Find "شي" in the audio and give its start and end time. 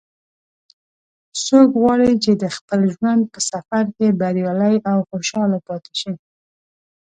6.01-6.13